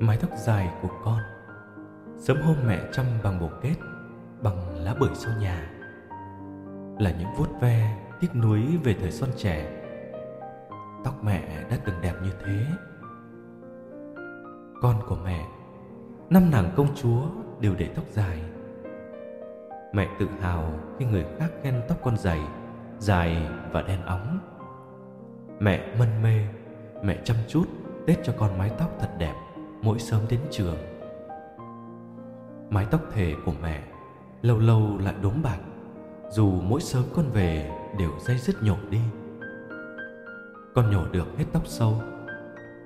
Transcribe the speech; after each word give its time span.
Mái 0.00 0.16
tóc 0.16 0.30
dài 0.36 0.70
của 0.82 0.88
con. 1.04 1.18
Sớm 2.16 2.36
hôm 2.42 2.56
mẹ 2.66 2.80
chăm 2.92 3.06
bằng 3.24 3.40
bồ 3.40 3.50
kết, 3.62 3.74
Bằng 4.42 4.84
lá 4.84 4.94
bưởi 5.00 5.14
sau 5.14 5.32
nhà. 5.40 5.70
Là 6.98 7.10
những 7.10 7.28
vuốt 7.36 7.48
ve, 7.60 7.98
tiếc 8.20 8.34
nuối 8.34 8.62
về 8.84 8.96
thời 9.00 9.10
son 9.10 9.30
trẻ. 9.36 9.82
Tóc 11.04 11.24
mẹ 11.24 11.64
đã 11.70 11.76
từng 11.84 12.00
đẹp 12.02 12.12
như 12.22 12.30
thế. 12.44 12.66
Con 14.82 15.00
của 15.08 15.18
mẹ, 15.24 15.46
Năm 16.30 16.50
nàng 16.50 16.70
công 16.76 16.94
chúa 16.94 17.22
đều 17.60 17.74
để 17.78 17.90
tóc 17.94 18.04
dài. 18.10 18.42
Mẹ 19.92 20.08
tự 20.18 20.28
hào 20.40 20.72
khi 20.98 21.04
người 21.04 21.26
khác 21.38 21.50
khen 21.62 21.82
tóc 21.88 21.98
con 22.02 22.16
dày, 22.16 22.40
Dài 22.98 23.48
và 23.72 23.82
đen 23.82 24.02
óng. 24.02 24.38
Mẹ 25.60 25.96
mân 25.98 26.22
mê, 26.22 26.46
Mẹ 27.02 27.18
chăm 27.24 27.36
chút, 27.48 27.64
Tết 28.06 28.18
cho 28.24 28.32
con 28.38 28.58
mái 28.58 28.70
tóc 28.78 28.90
thật 29.00 29.10
đẹp. 29.18 29.34
Mỗi 29.86 29.98
sớm 29.98 30.20
đến 30.30 30.40
trường. 30.50 30.76
Mái 32.70 32.86
tóc 32.90 33.00
thể 33.12 33.34
của 33.44 33.52
mẹ 33.62 33.82
Lâu 34.42 34.58
lâu 34.58 34.98
lại 34.98 35.14
đốm 35.22 35.32
bạc, 35.42 35.58
Dù 36.30 36.50
mỗi 36.50 36.80
sớm 36.80 37.04
con 37.14 37.24
về 37.32 37.70
Đều 37.98 38.10
dây 38.20 38.38
dứt 38.38 38.62
nhổ 38.62 38.76
đi. 38.90 39.00
Con 40.74 40.90
nhổ 40.90 41.04
được 41.12 41.26
hết 41.38 41.44
tóc 41.52 41.62
sâu, 41.66 42.02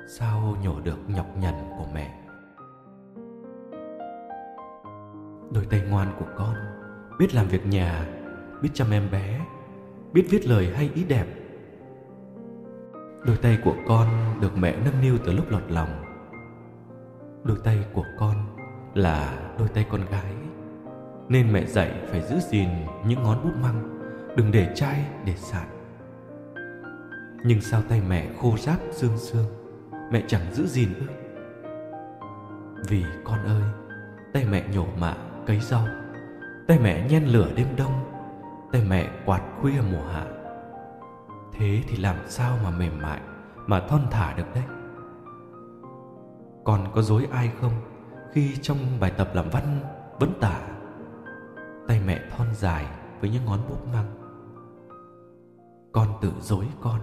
Sao 0.09 0.57
nhổ 0.63 0.81
được 0.81 0.99
nhọc 1.09 1.27
nhằn 1.39 1.55
của 1.79 1.87
mẹ? 1.95 2.21
Đôi 5.51 5.67
tay 5.71 5.83
ngoan 5.91 6.09
của 6.19 6.27
con 6.37 6.55
Biết 7.19 7.35
làm 7.35 7.49
việc 7.49 7.67
nhà, 7.67 8.07
Biết 8.63 8.71
chăm 8.75 8.91
em 8.91 9.11
bé, 9.11 9.41
Biết 10.13 10.27
viết 10.31 10.47
lời 10.47 10.73
hay 10.75 10.91
ý 10.95 11.05
đẹp. 11.05 11.27
Đôi 13.27 13.37
tay 13.37 13.59
của 13.65 13.75
con 13.89 14.09
được 14.41 14.57
mẹ 14.57 14.77
nâng 14.85 15.01
niu 15.03 15.19
từ 15.25 15.33
lúc 15.33 15.51
lọt 15.51 15.71
lòng 15.71 16.10
Đôi 17.45 17.57
tay 17.65 17.85
của 17.95 18.05
con 18.19 18.37
là 18.95 19.39
đôi 19.59 19.69
tay 19.69 19.87
con 19.91 20.01
gái, 20.11 20.35
Nên 21.29 21.53
mẹ 21.53 21.67
dạy 21.67 21.93
phải 22.07 22.23
giữ 22.23 22.37
gìn 22.51 22.69
những 23.07 23.23
ngón 23.23 23.45
bút 23.45 23.53
măng, 23.63 23.99
Đừng 24.37 24.53
để 24.53 24.73
chai 24.75 25.05
để 25.25 25.35
sạn. 25.37 25.67
Nhưng 27.45 27.61
sao 27.61 27.83
tay 27.89 28.03
mẹ 28.09 28.29
khô 28.41 28.57
ráp 28.57 28.79
xương 28.91 29.19
xương, 29.19 29.47
Mẹ 30.11 30.23
chẳng 30.27 30.53
giữ 30.53 30.67
gìn 30.67 30.89
ư? 30.99 31.07
Vì 32.89 33.05
con 33.25 33.45
ơi, 33.45 33.63
Tay 34.33 34.45
mẹ 34.51 34.65
nhổ 34.75 34.87
mạ 34.99 35.15
cấy 35.47 35.61
rau, 35.61 35.87
Tay 36.69 36.79
mẹ 36.79 37.09
nhen 37.09 37.25
lửa 37.25 37.49
đêm 37.57 37.69
đông, 37.77 37.93
Tay 38.73 38.83
mẹ 38.89 39.09
quạt 39.27 39.43
khuya 39.61 39.81
mùa 39.93 40.05
hạ. 40.13 40.25
Thế 41.53 41.83
thì 41.89 41.97
làm 41.97 42.17
sao 42.27 42.59
mà 42.65 42.71
mềm 42.71 42.99
mại 43.03 43.21
Mà 43.67 43.81
thon 43.81 44.01
thả 44.11 44.35
được 44.37 44.55
đấy 44.55 44.65
con 46.65 46.89
có 46.95 47.03
dối 47.03 47.29
ai 47.31 47.51
không? 47.61 47.73
Khi 48.33 48.57
trong 48.63 48.79
bài 49.01 49.13
tập 49.19 49.31
làm 49.35 49.51
văn 49.51 49.81
Vẫn 50.19 50.33
tả, 50.41 50.61
Tay 51.89 52.01
mẹ 52.07 52.21
thon 52.31 52.55
dài 52.55 52.87
với 53.21 53.31
những 53.31 53.45
ngón 53.45 53.59
bút 53.69 53.87
măng 53.93 54.07
Con 55.93 56.09
tự 56.21 56.33
dối 56.41 56.67
con 56.81 57.01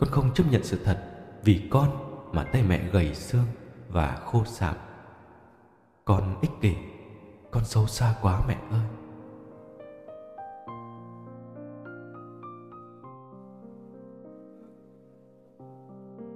Con 0.00 0.10
không 0.10 0.34
chấp 0.34 0.44
nhận 0.50 0.64
sự 0.64 0.78
thật 0.84 1.04
Vì 1.44 1.68
con 1.70 1.88
mà 2.32 2.44
tay 2.44 2.62
mẹ 2.62 2.88
gầy 2.92 3.14
xương 3.14 3.46
Và 3.88 4.20
khô 4.24 4.44
sạm. 4.44 4.74
Con 6.04 6.40
ích 6.40 6.50
kỷ, 6.60 6.74
Con 7.50 7.64
xấu 7.64 7.86
xa 7.86 8.14
quá 8.22 8.42
mẹ 8.48 8.56
ơi. 8.70 8.86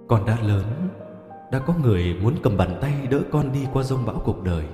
Con 0.08 0.26
đã 0.26 0.38
lớn 0.42 0.88
đã 1.50 1.58
có 1.58 1.74
người 1.82 2.16
muốn 2.22 2.34
cầm 2.42 2.56
bàn 2.56 2.78
tay 2.80 3.06
đỡ 3.10 3.20
con 3.32 3.52
đi 3.52 3.66
qua 3.72 3.82
rông 3.82 4.06
bão 4.06 4.22
cuộc 4.24 4.44
đời. 4.44 4.64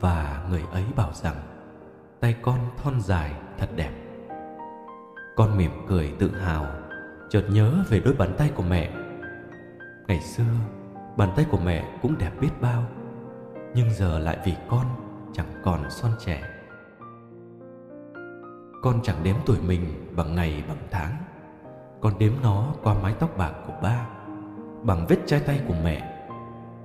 Và 0.00 0.46
người 0.50 0.62
ấy 0.72 0.84
bảo 0.96 1.12
rằng, 1.12 1.36
Tay 2.20 2.36
con 2.42 2.58
thon 2.76 3.00
dài, 3.00 3.32
thật 3.58 3.68
đẹp. 3.76 3.90
Con 5.36 5.58
mỉm 5.58 5.70
cười 5.88 6.14
tự 6.18 6.30
hào, 6.30 6.66
Chợt 7.30 7.44
nhớ 7.50 7.74
về 7.88 8.00
đôi 8.00 8.14
bàn 8.14 8.34
tay 8.38 8.50
của 8.54 8.62
mẹ. 8.62 8.90
Ngày 10.08 10.20
xưa, 10.20 10.52
Bàn 11.16 11.32
tay 11.36 11.46
của 11.50 11.58
mẹ 11.64 11.98
cũng 12.02 12.18
đẹp 12.18 12.32
biết 12.40 12.50
bao, 12.60 12.84
Nhưng 13.74 13.90
giờ 13.90 14.18
lại 14.18 14.38
vì 14.44 14.54
con 14.68 14.86
Chẳng 15.32 15.52
còn 15.64 15.90
son 15.90 16.12
trẻ. 16.18 16.42
Con 18.82 19.00
chẳng 19.02 19.16
đếm 19.22 19.36
tuổi 19.46 19.56
mình 19.66 20.12
bằng 20.16 20.34
ngày 20.34 20.64
bằng 20.68 20.78
tháng. 20.90 21.16
Con 22.00 22.18
đếm 22.18 22.32
nó 22.42 22.74
qua 22.82 22.94
mái 23.02 23.14
tóc 23.18 23.36
bạc 23.36 23.52
của 23.66 23.74
ba 23.82 24.19
bằng 24.82 25.06
vết 25.08 25.16
chai 25.26 25.40
tay 25.40 25.60
của 25.68 25.74
mẹ, 25.84 26.26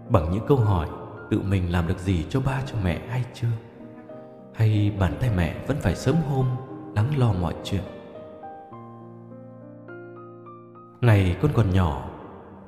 bằng 0.10 0.32
những 0.32 0.48
câu 0.48 0.58
hỏi 0.58 0.88
tự 1.30 1.42
mình 1.42 1.72
làm 1.72 1.88
được 1.88 2.00
gì 2.00 2.26
cho 2.30 2.42
ba 2.42 2.62
cho 2.66 2.78
mẹ 2.84 3.02
hay 3.10 3.26
chưa? 3.34 3.48
Hay 4.54 4.96
bàn 5.00 5.18
tay 5.20 5.30
mẹ 5.36 5.56
vẫn 5.68 5.78
phải 5.82 5.96
sớm 5.96 6.16
hôm 6.30 6.46
lắng 6.96 7.18
lo 7.18 7.34
mọi 7.34 7.54
chuyện? 7.64 7.82
Ngày 11.02 11.38
con 11.42 11.52
còn 11.54 11.70
nhỏ, 11.70 12.10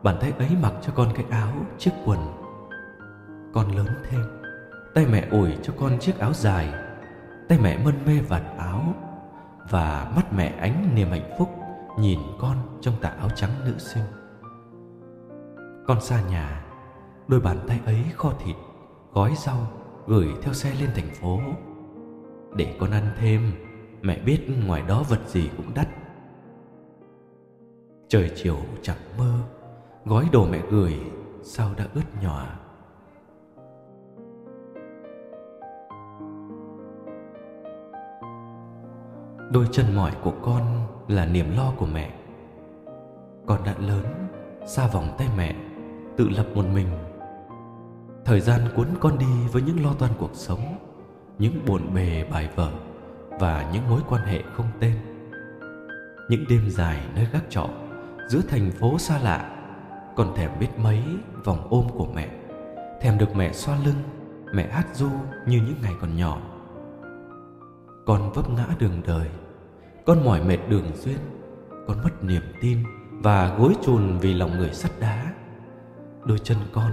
bàn 0.04 0.18
tay 0.22 0.34
ấy 0.40 0.50
mặc 0.62 0.74
cho 0.82 0.94
con 0.96 1.10
cái 1.16 1.26
áo 1.30 1.54
chiếc 1.78 1.92
quần, 2.06 2.20
con 3.54 3.76
lớn 3.76 3.88
thêm. 4.10 4.22
Tay 4.94 5.06
mẹ 5.06 5.28
ủi 5.32 5.58
cho 5.64 5.74
con 5.80 6.00
chiếc 6.00 6.20
áo 6.20 6.34
dài, 6.34 6.74
tay 7.50 7.60
mẹ 7.64 7.78
mân 7.86 7.96
mê 8.06 8.20
vạt 8.20 8.44
áo, 8.58 8.94
và 9.70 10.12
mắt 10.16 10.34
mẹ 10.34 10.54
ánh 10.60 10.96
niềm 10.96 11.10
hạnh 11.10 11.36
phúc 11.40 11.50
nhìn 12.00 12.20
con 12.40 12.58
trong 12.82 12.94
tà 13.02 13.10
áo 13.10 13.30
trắng 13.36 13.52
nữ 13.66 13.74
sinh 13.78 14.04
con 15.88 16.02
xa 16.02 16.22
nhà, 16.30 16.64
Đôi 17.28 17.40
bàn 17.40 17.58
tay 17.68 17.80
ấy 17.86 18.04
kho 18.16 18.34
thịt, 18.40 18.56
Gói 19.14 19.34
rau, 19.36 19.58
Gửi 20.08 20.28
theo 20.42 20.54
xe 20.54 20.74
lên 20.80 20.90
thành 20.96 21.10
phố. 21.22 21.40
Để 22.56 22.76
con 22.80 22.92
ăn 22.92 23.04
thêm, 23.20 23.52
Mẹ 24.02 24.20
biết 24.20 24.48
ngoài 24.68 24.84
đó 24.88 25.04
vật 25.10 25.20
gì 25.28 25.50
cũng 25.58 25.74
đắt. 25.76 25.88
Trời 28.08 28.32
chiều 28.36 28.58
chẳng 28.82 28.98
mơ, 29.18 29.34
Gói 30.06 30.30
đồ 30.32 30.46
mẹ 30.46 30.62
gửi, 30.70 31.00
Sao 31.44 31.70
đã 31.78 31.88
ướt 31.94 32.22
nhòa. 32.22 32.56
Đôi 39.52 39.68
chân 39.72 39.96
mỏi 39.96 40.12
của 40.24 40.34
con 40.42 40.62
là 41.08 41.26
niềm 41.26 41.56
lo 41.56 41.74
của 41.78 41.86
mẹ. 41.86 42.14
Con 43.46 43.64
đã 43.66 43.76
lớn, 43.80 44.06
xa 44.66 44.88
vòng 44.88 45.16
tay 45.18 45.28
mẹ 45.38 45.67
tự 46.18 46.30
lập 46.30 46.46
một 46.54 46.66
mình. 46.74 46.88
Thời 48.26 48.42
gian 48.42 48.62
cuốn 48.76 48.88
con 49.00 49.18
đi 49.20 49.48
với 49.52 49.62
những 49.62 49.84
lo 49.84 49.94
toan 49.94 50.12
cuộc 50.18 50.32
sống, 50.34 50.78
những 51.40 51.66
buồn 51.66 51.94
bề 51.94 52.26
bài 52.32 52.50
vở 52.56 52.72
và 53.40 53.70
những 53.74 53.90
mối 53.90 54.02
quan 54.10 54.24
hệ 54.24 54.44
không 54.54 54.66
tên. 54.80 54.94
Những 56.30 56.46
đêm 56.50 56.70
dài 56.70 57.02
nơi 57.16 57.28
gác 57.34 57.44
trọ 57.50 57.70
giữa 58.30 58.42
thành 58.50 58.72
phố 58.72 58.98
xa 58.98 59.20
lạ, 59.20 59.54
còn 60.16 60.36
thèm 60.36 60.52
biết 60.60 60.70
mấy 60.78 61.04
vòng 61.44 61.68
ôm 61.70 61.88
của 61.98 62.08
mẹ, 62.16 62.30
thèm 63.02 63.18
được 63.18 63.36
mẹ 63.36 63.54
xoa 63.54 63.78
lưng, 63.86 64.04
mẹ 64.54 64.68
hát 64.68 64.88
du 64.94 65.10
như 65.46 65.58
những 65.58 65.82
ngày 65.82 65.94
còn 66.02 66.18
nhỏ. 66.18 66.42
Con 68.06 68.32
vấp 68.32 68.50
ngã 68.50 68.66
đường 68.80 69.02
đời, 69.08 69.30
con 70.06 70.26
mỏi 70.26 70.44
mệt 70.44 70.60
đường 70.70 70.92
duyên, 70.96 71.18
con 71.88 72.04
mất 72.04 72.24
niềm 72.24 72.44
tin 72.62 72.84
và 73.12 73.56
gối 73.58 73.74
chùn 73.84 74.18
vì 74.18 74.34
lòng 74.34 74.58
người 74.58 74.74
sắt 74.74 74.92
đá 75.00 75.27
đôi 76.28 76.40
chân 76.40 76.58
con 76.74 76.92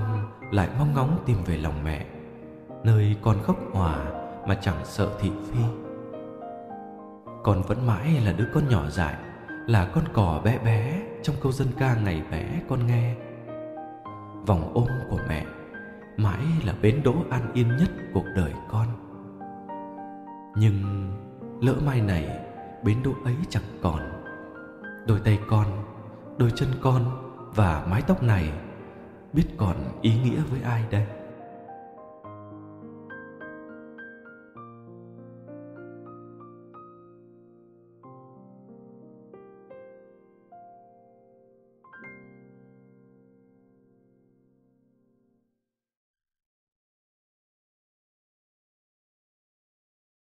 lại 0.51 0.69
mong 0.79 0.95
ngóng 0.95 1.23
tìm 1.27 1.39
về 1.47 1.57
lòng 1.57 1.85
mẹ, 1.85 2.07
nơi 2.85 3.17
con 3.23 3.43
khóc 3.43 3.57
hòa 3.73 4.05
mà 4.47 4.55
chẳng 4.55 4.85
sợ 4.85 5.09
thị 5.21 5.31
phi. 5.51 5.61
Con 7.45 7.63
vẫn 7.63 7.87
mãi 7.87 8.21
là 8.25 8.33
đứa 8.33 8.47
con 8.55 8.69
nhỏ 8.69 8.91
dại, 8.91 9.15
là 9.67 9.91
con 9.95 10.05
cò 10.13 10.41
bé 10.45 10.59
bé 10.59 11.03
trong 11.23 11.37
câu 11.43 11.53
dân 11.53 11.69
ca 11.79 11.95
ngày 11.95 12.23
bé 12.31 12.61
con 12.69 12.87
nghe. 12.87 13.15
Vòng 14.47 14.71
ôm 14.75 14.89
của 15.11 15.19
mẹ 15.29 15.47
mãi 16.17 16.43
là 16.65 16.75
bến 16.83 17.01
đỗ 17.05 17.15
an 17.31 17.53
yên 17.55 17.69
nhất 17.77 17.91
cuộc 18.15 18.25
đời 18.37 18.53
con. 18.71 18.87
Nhưng 20.57 21.11
lỡ 21.61 21.75
mai 21.87 22.01
này 22.01 22.39
bến 22.85 23.03
đỗ 23.05 23.11
ấy 23.25 23.37
chẳng 23.49 23.79
còn, 23.83 24.01
đôi 25.07 25.21
tay 25.25 25.39
con, 25.49 25.67
đôi 26.39 26.51
chân 26.55 26.69
con 26.83 27.03
và 27.55 27.87
mái 27.91 28.03
tóc 28.03 28.23
này 28.23 28.53
biết 29.35 29.45
còn 29.57 29.77
ý 30.03 30.13
nghĩa 30.25 30.41
với 30.51 30.61
ai 30.63 30.83
đây? 30.91 31.05